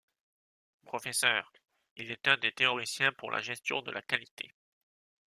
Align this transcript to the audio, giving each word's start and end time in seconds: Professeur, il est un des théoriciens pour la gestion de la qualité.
Professeur, 0.83 1.53
il 1.95 2.09
est 2.09 2.27
un 2.27 2.35
des 2.35 2.51
théoriciens 2.51 3.11
pour 3.11 3.29
la 3.29 3.39
gestion 3.39 3.83
de 3.83 3.91
la 3.91 4.01
qualité. 4.01 4.51